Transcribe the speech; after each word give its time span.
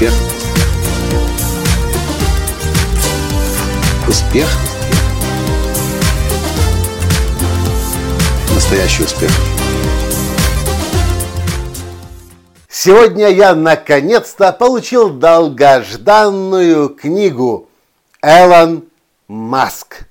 Успех. 0.00 0.14
Успех. 4.08 4.48
Настоящий 8.54 9.02
успех. 9.02 9.30
Сегодня 12.70 13.28
я 13.28 13.54
наконец-то 13.54 14.52
получил 14.52 15.10
долгожданную 15.10 16.88
книгу 16.88 17.68
Элон 18.22 18.84
Маск. 19.28 20.04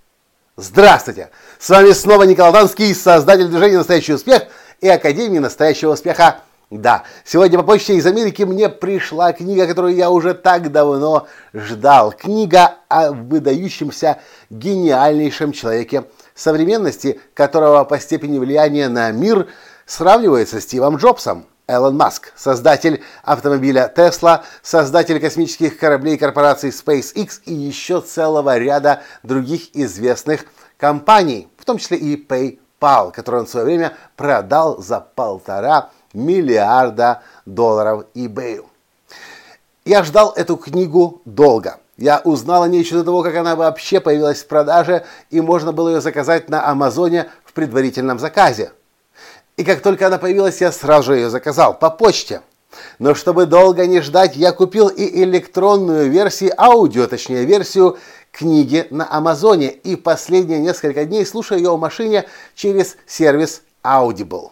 Здравствуйте! 0.56 1.32
С 1.58 1.68
вами 1.68 1.94
снова 1.94 2.24
Николай 2.24 2.54
Данский, 2.54 2.94
создатель 2.94 3.48
движения 3.48 3.78
«Настоящий 3.78 4.14
успех» 4.14 4.44
и 4.82 4.88
Академии 4.88 5.40
настоящего 5.40 5.94
успеха 5.94 6.42
да, 6.72 7.04
сегодня 7.26 7.58
по 7.58 7.64
почте 7.64 7.96
из 7.96 8.06
Америки 8.06 8.44
мне 8.44 8.70
пришла 8.70 9.34
книга, 9.34 9.66
которую 9.66 9.96
я 9.96 10.12
уже 10.12 10.36
так 10.36 10.72
давно 10.72 11.28
ждал. 11.52 12.12
Книга 12.12 12.76
о 12.88 13.12
выдающемся 13.12 14.20
гениальнейшем 14.52 15.52
человеке 15.52 16.04
современности, 16.36 17.20
которого 17.34 17.84
по 17.86 18.00
степени 18.00 18.38
влияния 18.38 18.88
на 18.88 19.12
мир 19.12 19.48
сравнивается 19.88 20.62
с 20.62 20.64
Стивом 20.66 20.98
Джобсом. 20.98 21.48
Элон 21.68 21.98
Маск, 21.98 22.34
создатель 22.36 23.04
автомобиля 23.24 23.92
Tesla, 23.96 24.44
создатель 24.62 25.20
космических 25.20 25.78
кораблей 25.78 26.18
корпорации 26.18 26.70
SpaceX 26.70 27.42
и 27.46 27.54
еще 27.54 28.02
целого 28.02 28.58
ряда 28.60 29.02
других 29.24 29.76
известных 29.76 30.46
компаний, 30.78 31.48
в 31.58 31.66
том 31.66 31.80
числе 31.80 31.98
и 31.98 32.16
PayPal, 32.16 33.12
который 33.12 33.42
он 33.42 33.46
в 33.48 33.50
свое 33.50 33.66
время 33.66 33.94
продал 34.16 34.82
за 34.82 35.00
полтора 35.00 35.90
миллиарда 36.14 37.22
долларов 37.46 38.06
eBay. 38.16 38.64
Я 39.86 40.04
ждал 40.04 40.34
эту 40.36 40.58
книгу 40.58 41.22
долго. 41.26 41.78
Я 41.98 42.22
узнал 42.24 42.64
о 42.64 42.70
ней 42.70 42.80
еще 42.82 42.96
до 42.96 43.04
того, 43.04 43.24
как 43.24 43.36
она 43.36 43.56
вообще 43.56 44.00
появилась 44.00 44.44
в 44.44 44.48
продаже, 44.48 45.06
и 45.30 45.42
можно 45.42 45.74
было 45.74 45.90
ее 45.90 46.02
заказать 46.02 46.50
на 46.50 46.68
Амазоне 46.70 47.30
в 47.44 47.54
предварительном 47.54 48.20
заказе. 48.20 48.72
И 49.58 49.66
как 49.66 49.82
только 49.82 50.08
она 50.08 50.18
появилась, 50.18 50.62
я 50.62 50.72
сразу 50.72 51.12
же 51.12 51.18
ее 51.18 51.30
заказал 51.30 51.78
по 51.78 51.90
почте. 51.90 52.42
Но 53.00 53.16
чтобы 53.16 53.46
долго 53.46 53.86
не 53.88 54.00
ждать, 54.00 54.36
я 54.36 54.54
купил 54.54 54.88
и 54.88 55.24
электронную 55.24 56.10
версию, 56.10 56.54
аудио, 56.58 57.08
точнее 57.08 57.44
версию 57.44 57.98
книги 58.32 58.88
на 58.90 59.12
Амазоне. 59.12 59.70
И 59.70 59.96
последние 59.96 60.60
несколько 60.60 61.04
дней 61.04 61.26
слушаю 61.26 61.60
ее 61.60 61.76
в 61.76 61.80
машине 61.80 62.26
через 62.56 62.96
сервис 63.06 63.64
Audible. 63.84 64.52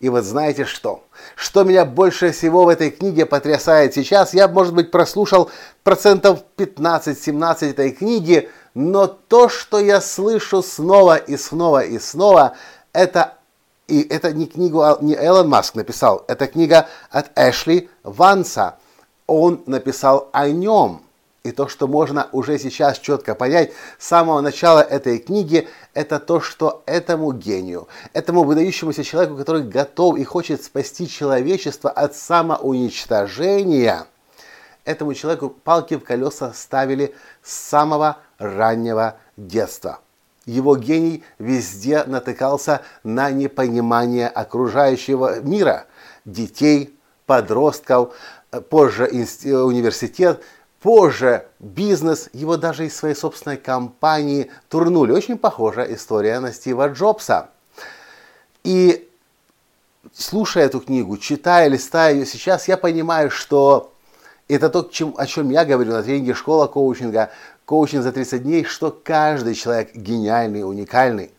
И 0.00 0.08
вот 0.08 0.24
знаете 0.24 0.64
что? 0.64 1.04
Что 1.34 1.64
меня 1.64 1.84
больше 1.84 2.32
всего 2.32 2.64
в 2.64 2.68
этой 2.68 2.90
книге 2.90 3.26
потрясает 3.26 3.94
сейчас? 3.94 4.34
Я, 4.34 4.48
может 4.48 4.74
быть, 4.74 4.90
прослушал 4.90 5.50
процентов 5.82 6.40
15-17 6.56 7.70
этой 7.70 7.92
книги, 7.92 8.48
но 8.74 9.06
то, 9.06 9.48
что 9.48 9.78
я 9.78 10.00
слышу 10.00 10.62
снова 10.62 11.16
и 11.16 11.36
снова 11.36 11.84
и 11.84 11.98
снова, 11.98 12.54
это 12.92 13.34
и 13.90 14.02
это 14.02 14.32
не 14.32 14.46
книгу 14.46 14.84
не 15.00 15.14
Элон 15.14 15.48
Маск 15.48 15.74
написал, 15.74 16.24
это 16.28 16.46
книга 16.46 16.86
от 17.10 17.30
Эшли 17.36 17.90
Ванса. 18.04 18.76
Он 19.26 19.62
написал 19.66 20.28
о 20.32 20.48
нем. 20.48 21.02
И 21.42 21.52
то, 21.52 21.68
что 21.68 21.88
можно 21.88 22.28
уже 22.32 22.58
сейчас 22.58 22.98
четко 22.98 23.34
понять 23.34 23.72
с 23.98 24.08
самого 24.08 24.42
начала 24.42 24.80
этой 24.80 25.18
книги, 25.18 25.68
это 25.94 26.18
то, 26.18 26.40
что 26.40 26.82
этому 26.84 27.32
гению, 27.32 27.88
этому 28.12 28.44
выдающемуся 28.44 29.04
человеку, 29.04 29.36
который 29.36 29.62
готов 29.62 30.18
и 30.18 30.24
хочет 30.24 30.62
спасти 30.62 31.08
человечество 31.08 31.88
от 31.88 32.14
самоуничтожения, 32.14 34.04
этому 34.84 35.14
человеку 35.14 35.48
палки 35.48 35.94
в 35.94 36.00
колеса 36.00 36.52
ставили 36.52 37.14
с 37.42 37.52
самого 37.52 38.18
раннего 38.36 39.16
детства. 39.38 40.00
Его 40.44 40.76
гений 40.76 41.24
везде 41.38 42.04
натыкался 42.04 42.82
на 43.02 43.30
непонимание 43.30 44.28
окружающего 44.28 45.40
мира, 45.40 45.86
детей, 46.26 46.94
подростков, 47.24 48.14
позже 48.68 49.04
университет– 49.06 50.42
Позже 50.80 51.46
бизнес 51.58 52.30
его 52.32 52.56
даже 52.56 52.86
из 52.86 52.96
своей 52.96 53.14
собственной 53.14 53.58
компании 53.58 54.50
турнули. 54.68 55.12
Очень 55.12 55.36
похожая 55.36 55.94
история 55.94 56.40
на 56.40 56.52
Стива 56.52 56.88
Джобса. 56.88 57.50
И 58.64 59.08
слушая 60.14 60.64
эту 60.64 60.80
книгу, 60.80 61.18
читая, 61.18 61.68
листая 61.68 62.14
ее 62.14 62.24
сейчас, 62.24 62.66
я 62.66 62.78
понимаю, 62.78 63.30
что 63.30 63.92
это 64.48 64.70
то, 64.70 64.88
чем, 64.90 65.14
о 65.18 65.26
чем 65.26 65.50
я 65.50 65.66
говорю 65.66 65.92
на 65.92 66.02
тренинге 66.02 66.34
«Школа 66.34 66.66
коучинга», 66.66 67.30
коучинг 67.66 68.02
за 68.02 68.10
30 68.10 68.42
дней, 68.42 68.64
что 68.64 68.90
каждый 68.90 69.54
человек 69.54 69.94
гениальный, 69.94 70.68
уникальный. 70.68 71.30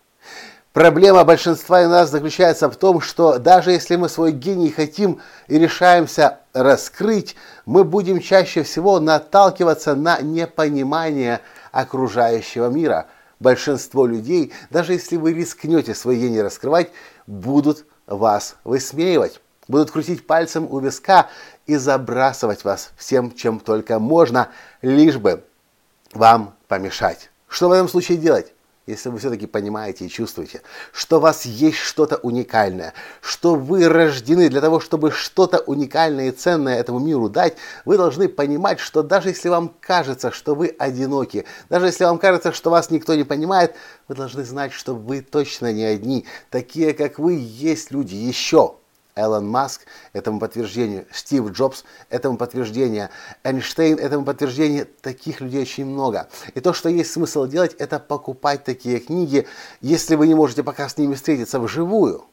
Проблема 0.74 1.26
большинства 1.26 1.82
из 1.82 1.90
нас 1.90 2.10
заключается 2.10 2.70
в 2.70 2.78
том, 2.78 3.02
что 3.02 3.40
даже 3.40 3.72
если 3.72 3.98
мы 3.98 4.08
свой 4.08 4.32
гений 4.32 4.70
хотим 4.72 5.20
и 5.48 5.60
решаемся 5.60 6.40
раскрыть, 6.54 7.36
мы 7.66 7.84
будем 7.84 8.22
чаще 8.22 8.64
всего 8.64 9.02
наталкиваться 9.02 9.96
на 9.96 10.22
непонимание 10.22 11.42
окружающего 11.74 12.70
мира. 12.70 13.08
Большинство 13.42 14.06
людей, 14.06 14.54
даже 14.70 14.94
если 14.94 15.18
вы 15.18 15.34
рискнете 15.34 15.94
свой 15.94 16.16
гений 16.16 16.42
раскрывать, 16.42 16.92
будут 17.28 17.86
вас 18.08 18.56
высмеивать, 18.64 19.42
будут 19.68 19.92
крутить 19.92 20.26
пальцем 20.26 20.72
у 20.72 20.80
виска 20.80 21.28
и 21.66 21.76
забрасывать 21.76 22.64
вас 22.64 22.92
всем, 22.96 23.36
чем 23.36 23.60
только 23.60 24.00
можно, 24.00 24.48
лишь 24.82 25.18
бы 25.18 25.44
вам 26.14 26.54
помешать. 26.70 27.30
Что 27.50 27.68
в 27.68 27.74
этом 27.74 27.90
случае 27.90 28.18
делать? 28.18 28.54
Если 28.92 29.10
вы 29.10 29.20
все-таки 29.20 29.48
понимаете 29.48 30.06
и 30.06 30.10
чувствуете, 30.10 30.62
что 30.92 31.18
у 31.18 31.20
вас 31.20 31.46
есть 31.46 31.78
что-то 31.78 32.18
уникальное, 32.18 32.94
что 33.22 33.56
вы 33.56 33.88
рождены 33.88 34.50
для 34.50 34.62
того, 34.62 34.80
чтобы 34.80 35.12
что-то 35.12 35.60
уникальное 35.60 36.30
и 36.30 36.32
ценное 36.32 36.80
этому 36.80 37.00
миру 37.00 37.30
дать, 37.30 37.56
вы 37.86 37.98
должны 37.98 38.30
понимать, 38.30 38.80
что 38.80 39.04
даже 39.04 39.30
если 39.30 39.50
вам 39.50 39.74
кажется, 39.80 40.32
что 40.32 40.56
вы 40.56 40.76
одиноки, 40.78 41.46
даже 41.70 41.88
если 41.88 42.04
вам 42.06 42.20
кажется, 42.20 42.52
что 42.54 42.70
вас 42.70 42.90
никто 42.90 43.16
не 43.16 43.24
понимает, 43.24 43.76
вы 44.08 44.16
должны 44.16 44.44
знать, 44.44 44.74
что 44.74 44.94
вы 44.96 45.22
точно 45.22 45.72
не 45.72 45.84
одни. 45.84 46.26
Такие, 46.50 46.94
как 46.94 47.20
вы, 47.20 47.34
есть 47.40 47.92
люди 47.92 48.16
еще. 48.16 48.81
Элон 49.16 49.48
Маск 49.48 49.82
этому 50.14 50.40
подтверждение, 50.40 51.06
Стив 51.12 51.50
Джобс 51.52 51.84
этому 52.10 52.38
подтверждение, 52.38 53.10
Эйнштейн 53.44 53.98
этому 53.98 54.26
подтверждение, 54.26 54.86
таких 54.86 55.42
людей 55.42 55.62
очень 55.62 55.86
много. 55.86 56.30
И 56.54 56.60
то, 56.60 56.74
что 56.74 56.90
есть 56.90 57.12
смысл 57.12 57.48
делать, 57.48 57.74
это 57.76 58.00
покупать 58.00 58.64
такие 58.64 59.00
книги, 59.00 59.48
если 59.82 60.16
вы 60.16 60.28
не 60.28 60.36
можете 60.36 60.64
пока 60.64 60.88
с 60.88 60.98
ними 60.98 61.16
встретиться 61.16 61.60
вживую. 61.60 62.26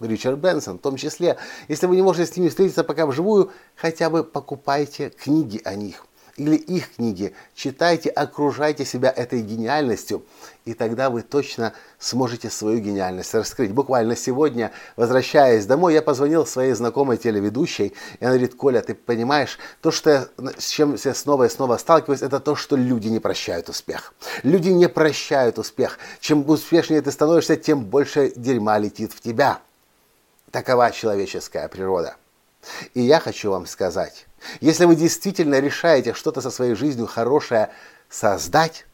Ричард 0.00 0.38
Бенсон 0.38 0.78
в 0.78 0.80
том 0.80 0.96
числе. 0.96 1.36
Если 1.68 1.86
вы 1.86 1.96
не 1.96 2.02
можете 2.02 2.32
с 2.32 2.36
ними 2.36 2.48
встретиться 2.48 2.84
пока 2.84 3.06
вживую, 3.06 3.50
хотя 3.76 4.08
бы 4.08 4.24
покупайте 4.24 5.10
книги 5.10 5.60
о 5.64 5.74
них 5.74 6.06
или 6.36 6.56
их 6.56 6.94
книги, 6.96 7.34
читайте, 7.54 8.10
окружайте 8.10 8.84
себя 8.84 9.10
этой 9.10 9.42
гениальностью, 9.42 10.24
и 10.64 10.74
тогда 10.74 11.10
вы 11.10 11.22
точно 11.22 11.72
сможете 11.98 12.50
свою 12.50 12.80
гениальность 12.80 13.34
раскрыть. 13.34 13.72
Буквально 13.72 14.16
сегодня, 14.16 14.72
возвращаясь 14.96 15.66
домой, 15.66 15.94
я 15.94 16.02
позвонил 16.02 16.46
своей 16.46 16.72
знакомой 16.72 17.16
телеведущей, 17.16 17.94
и 18.20 18.24
она 18.24 18.30
говорит, 18.30 18.54
Коля, 18.54 18.80
ты 18.80 18.94
понимаешь, 18.94 19.58
то, 19.80 19.90
что 19.90 20.10
я, 20.10 20.28
с 20.58 20.68
чем 20.68 20.96
я 21.02 21.14
снова 21.14 21.44
и 21.44 21.48
снова 21.48 21.76
сталкиваюсь, 21.76 22.22
это 22.22 22.40
то, 22.40 22.54
что 22.56 22.76
люди 22.76 23.08
не 23.08 23.20
прощают 23.20 23.68
успех. 23.68 24.14
Люди 24.42 24.68
не 24.68 24.88
прощают 24.88 25.58
успех. 25.58 25.98
Чем 26.20 26.48
успешнее 26.48 27.02
ты 27.02 27.10
становишься, 27.10 27.56
тем 27.56 27.84
больше 27.84 28.32
дерьма 28.36 28.78
летит 28.78 29.12
в 29.12 29.20
тебя. 29.20 29.60
Такова 30.50 30.90
человеческая 30.90 31.68
природа. 31.68 32.16
И 32.94 33.00
я 33.00 33.20
хочу 33.20 33.50
вам 33.50 33.66
сказать, 33.66 34.26
если 34.60 34.84
вы 34.84 34.96
действительно 34.96 35.60
решаете 35.60 36.14
что-то 36.14 36.40
со 36.40 36.50
своей 36.50 36.74
жизнью 36.74 37.06
хорошее 37.06 37.70
создать, 38.08 38.86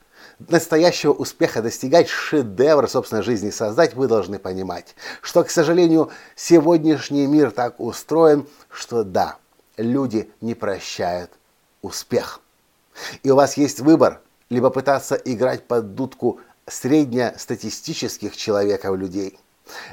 настоящего 0.48 1.12
успеха 1.12 1.62
достигать, 1.62 2.08
шедевр 2.08 2.88
собственной 2.88 3.22
жизни 3.22 3.50
создать, 3.50 3.94
вы 3.94 4.06
должны 4.06 4.38
понимать, 4.38 4.94
что, 5.22 5.42
к 5.44 5.50
сожалению, 5.50 6.10
сегодняшний 6.34 7.26
мир 7.26 7.50
так 7.50 7.80
устроен, 7.80 8.46
что 8.70 9.02
да, 9.02 9.36
люди 9.76 10.30
не 10.40 10.54
прощают 10.54 11.30
успех. 11.82 12.40
И 13.22 13.30
у 13.30 13.36
вас 13.36 13.56
есть 13.56 13.80
выбор, 13.80 14.20
либо 14.48 14.70
пытаться 14.70 15.14
играть 15.16 15.66
под 15.66 15.94
дудку 15.94 16.40
среднестатистических 16.66 18.36
человеков 18.36 18.96
людей, 18.96 19.38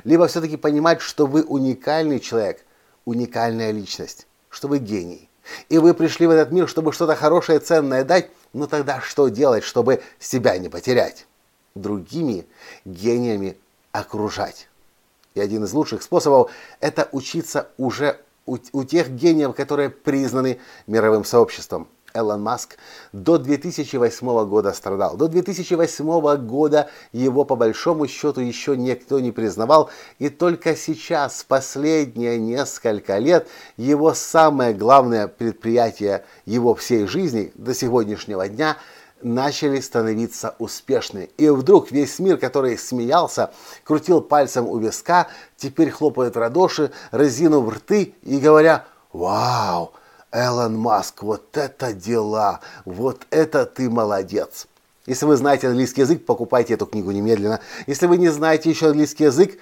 либо 0.04 0.28
все-таки 0.28 0.58
понимать, 0.58 1.02
что 1.02 1.26
вы 1.26 1.44
уникальный 1.44 2.20
человек, 2.20 2.66
уникальная 3.06 3.72
личность, 3.72 4.28
что 4.50 4.68
вы 4.68 4.80
гений, 4.80 5.30
и 5.70 5.78
вы 5.78 5.94
пришли 5.94 6.28
в 6.28 6.32
этот 6.32 6.52
мир, 6.52 6.68
чтобы 6.68 6.94
что-то 6.94 7.16
хорошее, 7.16 7.60
ценное 7.60 8.04
дать, 8.04 8.30
ну 8.54 8.68
тогда 8.68 9.02
что 9.02 9.28
делать, 9.28 9.64
чтобы 9.64 10.02
себя 10.20 10.58
не 10.58 10.70
потерять? 10.70 11.28
Другими 11.76 12.46
гениями 12.86 13.58
окружать. 13.92 14.70
И 15.34 15.42
один 15.42 15.64
из 15.64 15.74
лучших 15.74 16.04
способов– 16.04 16.52
это 16.80 17.10
учиться 17.12 17.70
уже 17.78 18.20
у, 18.46 18.58
у 18.72 18.84
тех 18.84 19.10
гениев, 19.10 19.56
которые 19.56 19.90
признаны 19.90 20.60
мировым 20.88 21.26
сообществом. 21.26 21.88
Элон 22.14 22.42
Маск 22.42 22.78
до 23.12 23.38
2008 23.38 24.46
года 24.46 24.74
страдал. 24.74 25.18
До 25.18 25.28
2008 25.28 26.38
года 26.46 26.90
его 27.12 27.44
по 27.44 27.56
большому 27.56 28.08
счету 28.08 28.42
еще 28.42 28.78
никто 28.78 29.20
не 29.20 29.32
признавал. 29.32 29.90
И 30.20 30.30
только 30.30 30.76
сейчас, 30.76 31.44
последние 31.48 32.38
несколько 32.38 33.18
лет, 33.18 33.48
его 33.78 34.14
самое 34.14 34.74
главное 34.74 35.28
предприятие 35.28 36.26
его 36.46 36.76
всей 36.76 37.08
жизни 37.08 37.52
до 37.56 37.74
сегодняшнего 37.74 38.48
дня 38.48 38.78
начали 39.24 39.80
становиться 39.80 40.56
успешны. 40.60 41.30
И 41.38 41.50
вдруг 41.50 41.92
весь 41.92 42.20
мир, 42.20 42.38
который 42.38 42.78
смеялся, 42.78 43.52
крутил 43.84 44.22
пальцем 44.22 44.68
у 44.68 44.78
виска, 44.78 45.28
теперь 45.58 45.90
хлопает 45.90 46.36
в 46.36 46.40
ладоши, 46.40 46.92
разинув 47.12 47.74
рты 47.74 48.16
и 48.24 48.40
говоря 48.40 48.86
«Вау!» 49.14 49.94
Элон 50.34 50.76
Маск, 50.76 51.22
вот 51.22 51.56
это 51.56 51.94
дела, 51.94 52.60
вот 52.86 53.28
это 53.30 53.68
ты 53.68 53.88
молодец. 53.90 54.68
Если 55.06 55.26
вы 55.26 55.36
знаете 55.36 55.68
английский 55.68 56.02
язык, 56.02 56.26
покупайте 56.26 56.74
эту 56.74 56.88
книгу 56.88 57.12
немедленно. 57.12 57.60
Если 57.86 58.08
вы 58.08 58.18
не 58.18 58.30
знаете 58.30 58.70
еще 58.70 58.88
английский 58.88 59.26
язык, 59.26 59.60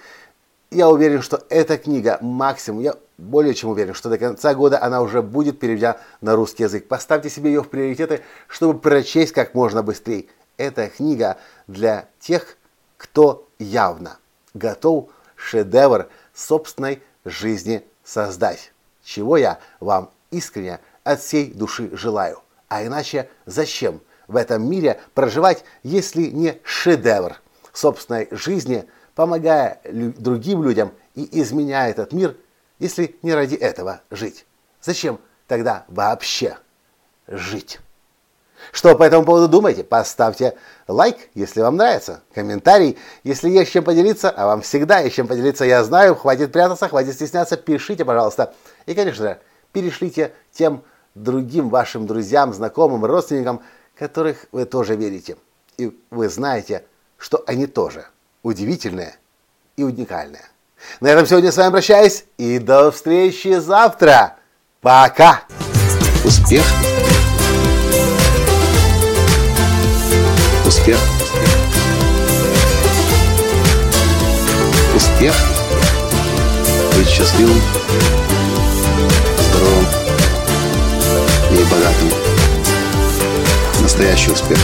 я 0.70 0.90
уверен, 0.90 1.22
что 1.22 1.44
эта 1.50 1.78
книга 1.78 2.20
максимум, 2.22 2.82
я 2.82 2.96
более 3.18 3.54
чем 3.54 3.72
уверен, 3.72 3.94
что 3.94 4.10
до 4.10 4.18
конца 4.18 4.54
года 4.56 4.82
она 4.82 5.02
уже 5.02 5.22
будет 5.22 5.60
переведена 5.60 5.98
на 6.22 6.38
русский 6.38 6.64
язык. 6.64 6.88
Поставьте 6.88 7.30
себе 7.30 7.52
ее 7.52 7.64
в 7.64 7.70
приоритеты, 7.70 8.22
чтобы 8.48 8.80
прочесть 8.80 9.34
как 9.34 9.54
можно 9.54 9.84
быстрее. 9.84 10.28
Эта 10.56 10.88
книга 10.88 11.38
для 11.68 12.08
тех, 12.20 12.56
кто 12.96 13.46
явно 13.60 14.20
готов 14.54 15.10
шедевр 15.36 16.08
собственной 16.34 17.02
жизни 17.26 17.84
создать. 18.06 18.72
Чего 19.04 19.36
я 19.36 19.60
вам 19.82 20.12
искренне 20.32 20.80
от 21.04 21.22
всей 21.22 21.54
души 21.54 21.90
желаю. 21.96 22.42
А 22.68 22.86
иначе 22.86 23.30
зачем 23.46 24.02
в 24.28 24.36
этом 24.36 24.70
мире 24.70 25.00
проживать, 25.14 25.64
если 25.84 26.24
не 26.24 26.60
шедевр 26.64 27.42
собственной 27.74 28.28
жизни, 28.32 28.86
помогая 29.14 29.82
другим 29.84 30.64
людям 30.64 30.94
и 31.16 31.42
изменяя 31.42 31.92
этот 31.92 32.14
мир, 32.14 32.36
если 32.80 33.16
не 33.22 33.34
ради 33.34 33.56
этого 33.56 34.02
жить? 34.10 34.46
Зачем 34.82 35.20
тогда 35.48 35.86
вообще 35.88 36.58
жить? 37.28 37.80
Что 38.72 38.96
по 38.96 39.04
этому 39.04 39.26
поводу 39.26 39.48
думаете? 39.48 39.84
Поставьте 39.84 40.56
лайк, 40.88 41.18
если 41.34 41.62
вам 41.62 41.78
нравится, 41.78 42.22
комментарий, 42.34 42.98
если 43.24 43.50
есть 43.50 43.72
чем 43.72 43.84
поделиться, 43.84 44.30
а 44.30 44.46
вам 44.46 44.62
всегда 44.62 45.00
есть 45.00 45.16
чем 45.16 45.28
поделиться, 45.28 45.66
я 45.66 45.84
знаю, 45.84 46.16
хватит 46.16 46.52
прятаться, 46.52 46.88
хватит 46.88 47.16
стесняться, 47.16 47.58
пишите, 47.58 48.06
пожалуйста. 48.06 48.54
И, 48.86 48.94
конечно 48.94 49.30
же, 49.30 49.40
перешлите 49.72 50.34
тем 50.52 50.84
другим 51.16 51.70
вашим 51.70 52.08
друзьям, 52.08 52.54
знакомым, 52.54 53.06
родственникам, 53.06 53.62
которых 53.96 54.46
вы 54.52 54.66
тоже 54.66 54.96
верите. 54.96 55.38
И 55.78 55.98
вы 56.10 56.30
знаете, 56.30 56.84
что 57.18 57.44
они 57.48 57.68
тоже 57.68 58.06
удивительные 58.44 59.16
и 59.78 59.84
уникальные. 59.84 60.44
На 61.00 61.08
этом 61.08 61.26
сегодня 61.26 61.52
с 61.52 61.58
вами 61.58 61.72
прощаюсь 61.72 62.26
и 62.38 62.60
до 62.60 62.92
встречи 62.92 63.60
завтра. 63.60 64.38
Пока! 64.82 65.44
Успех! 66.26 66.66
Успех! 70.66 70.98
Успех! 74.96 75.36
Быть 76.96 77.08
счастливым! 77.08 77.62
Здоровым 79.62 79.86
и 81.52 81.64
богатым. 81.72 82.10
Настоящий 83.82 84.32
успех. 84.32 84.58